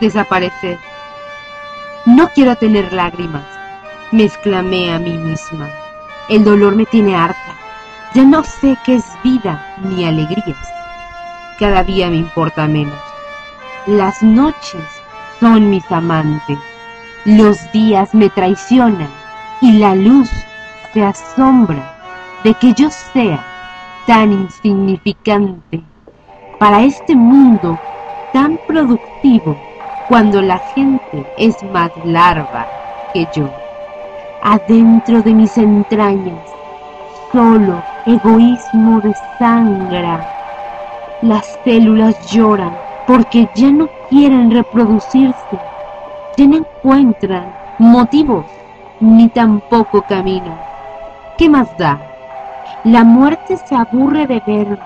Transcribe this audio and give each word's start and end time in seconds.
desaparecer. 0.00 0.78
No 2.06 2.28
quiero 2.28 2.56
tener 2.56 2.92
lágrimas, 2.92 3.44
me 4.12 4.24
exclamé 4.24 4.92
a 4.92 4.98
mí 4.98 5.16
misma. 5.18 5.68
El 6.28 6.44
dolor 6.44 6.76
me 6.76 6.86
tiene 6.86 7.16
harta. 7.16 7.54
Ya 8.14 8.24
no 8.24 8.42
sé 8.42 8.76
qué 8.84 8.96
es 8.96 9.04
vida 9.22 9.76
ni 9.82 10.04
alegrías. 10.04 10.56
Cada 11.58 11.82
día 11.82 12.08
me 12.08 12.16
importa 12.16 12.66
menos. 12.66 12.98
Las 13.86 14.22
noches 14.22 14.82
son 15.40 15.70
mis 15.70 15.90
amantes. 15.90 16.58
Los 17.24 17.70
días 17.72 18.14
me 18.14 18.30
traicionan 18.30 19.08
y 19.60 19.72
la 19.72 19.94
luz 19.94 20.30
se 20.92 21.02
asombra 21.02 21.96
de 22.44 22.54
que 22.54 22.72
yo 22.74 22.90
sea 22.90 23.44
tan 24.06 24.32
insignificante 24.32 25.82
para 26.58 26.82
este 26.82 27.14
mundo 27.14 27.78
tan 28.32 28.58
productivo 28.66 29.56
cuando 30.08 30.40
la 30.40 30.58
gente 30.58 31.24
es 31.36 31.62
más 31.64 31.90
larva 32.04 32.66
que 33.12 33.26
yo. 33.34 33.48
Adentro 34.42 35.20
de 35.22 35.34
mis 35.34 35.56
entrañas, 35.58 36.40
solo 37.30 37.82
egoísmo 38.06 39.00
de 39.02 39.14
sangre. 39.38 40.18
Las 41.20 41.58
células 41.64 42.14
lloran 42.30 42.72
porque 43.06 43.48
ya 43.54 43.70
no 43.70 43.88
quieren 44.08 44.50
reproducirse, 44.50 45.58
ya 46.36 46.46
no 46.46 46.56
encuentran 46.56 47.52
motivos 47.78 48.46
ni 49.00 49.28
tampoco 49.28 50.02
caminan. 50.02 50.58
¿Qué 51.36 51.48
más 51.48 51.76
da? 51.76 51.98
La 52.84 53.04
muerte 53.04 53.56
se 53.56 53.74
aburre 53.74 54.26
de 54.26 54.40
verme, 54.46 54.78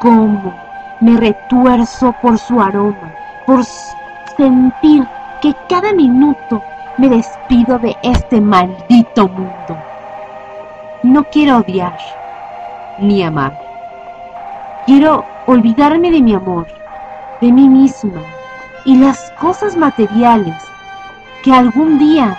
como 0.00 0.54
me 1.00 1.16
retuerzo 1.16 2.14
por 2.22 2.38
su 2.38 2.60
aroma, 2.60 3.12
por 3.46 3.64
sentir 4.36 5.06
que 5.40 5.54
cada 5.68 5.92
minuto 5.92 6.62
me 6.98 7.08
despido 7.08 7.78
de 7.78 7.96
este 8.02 8.40
maldito 8.40 9.28
mundo. 9.28 9.78
No 11.02 11.24
quiero 11.24 11.58
odiar 11.58 11.98
ni 12.98 13.22
amar. 13.22 13.58
Quiero 14.86 15.24
olvidarme 15.46 16.10
de 16.10 16.20
mi 16.20 16.34
amor, 16.34 16.66
de 17.40 17.52
mí 17.52 17.68
misma 17.68 18.20
y 18.84 18.96
las 18.96 19.30
cosas 19.40 19.76
materiales 19.76 20.56
que 21.42 21.52
algún 21.52 21.98
día 21.98 22.36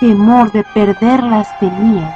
temor 0.00 0.50
de 0.52 0.64
perderlas 0.74 1.48
tenía. 1.58 2.14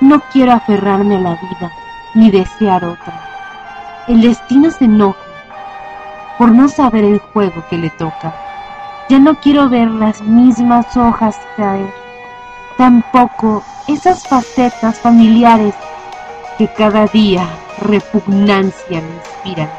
No 0.00 0.20
quiero 0.32 0.52
aferrarme 0.52 1.16
a 1.16 1.20
la 1.20 1.30
vida 1.30 1.70
ni 2.14 2.30
desear 2.30 2.84
otra. 2.84 3.14
El 4.06 4.22
destino 4.22 4.70
se 4.70 4.84
enoja 4.84 5.27
por 6.38 6.52
no 6.52 6.68
saber 6.68 7.04
el 7.04 7.18
juego 7.18 7.64
que 7.68 7.76
le 7.76 7.90
toca. 7.90 8.34
Ya 9.08 9.18
no 9.18 9.34
quiero 9.40 9.68
ver 9.68 9.88
las 9.88 10.22
mismas 10.22 10.96
hojas 10.96 11.36
caer, 11.56 11.92
tampoco 12.76 13.62
esas 13.88 14.26
facetas 14.26 14.98
familiares 15.00 15.74
que 16.56 16.68
cada 16.68 17.06
día 17.06 17.46
repugnancia 17.80 19.00
me 19.00 19.14
inspiran. 19.16 19.70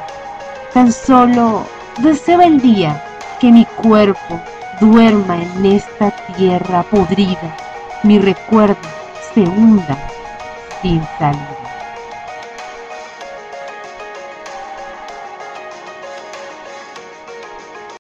Tan 0.74 0.92
solo 0.92 1.64
deseo 2.00 2.42
el 2.42 2.60
día 2.60 3.04
que 3.40 3.52
mi 3.52 3.66
cuerpo 3.66 4.40
duerma 4.80 5.38
en 5.42 5.66
esta 5.66 6.12
tierra 6.36 6.84
podrida, 6.84 7.56
mi 8.04 8.20
recuerdo 8.20 8.78
se 9.34 9.42
hunda 9.42 9.98
sin 10.82 11.04
salida. 11.18 11.59